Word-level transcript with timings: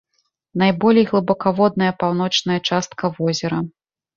Найболей 0.61 1.05
глыбакаводная 1.11 1.91
паўночная 2.05 2.59
частка 2.71 3.15
возера. 3.19 3.65